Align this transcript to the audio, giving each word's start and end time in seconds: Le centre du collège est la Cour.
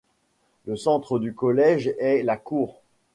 Le 0.65 0.75
centre 0.75 1.19
du 1.19 1.35
collège 1.35 1.93
est 1.99 2.23
la 2.23 2.35
Cour. 2.35 2.81